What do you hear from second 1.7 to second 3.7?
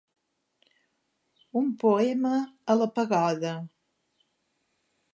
poema a la pagoda.